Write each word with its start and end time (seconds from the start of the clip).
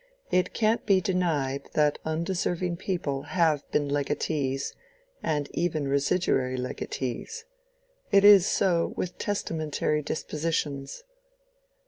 "It 0.31 0.51
can't 0.53 0.83
be 0.83 0.99
denied 0.99 1.69
that 1.73 1.99
undeserving 2.03 2.77
people 2.77 3.21
have 3.37 3.69
been 3.69 3.87
legatees, 3.87 4.73
and 5.21 5.47
even 5.53 5.87
residuary 5.87 6.57
legatees. 6.57 7.45
It 8.11 8.23
is 8.25 8.47
so, 8.47 8.93
with 8.97 9.19
testamentary 9.19 10.01
dispositions." 10.01 11.03